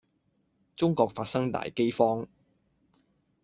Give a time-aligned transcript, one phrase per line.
[0.75, 2.27] 中國發生大饑荒